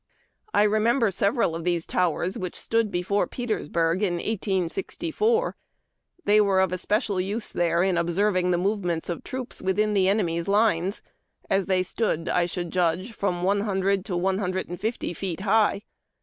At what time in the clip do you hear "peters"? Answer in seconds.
3.27-3.69